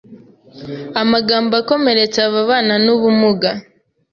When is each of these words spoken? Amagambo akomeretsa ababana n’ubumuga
Amagambo 1.01 1.53
akomeretsa 1.61 2.19
ababana 2.27 2.75
n’ubumuga 2.85 3.51